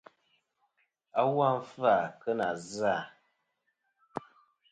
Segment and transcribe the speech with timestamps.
[1.19, 2.95] Awu a nɨn fɨ-à kɨ nà zɨ-à.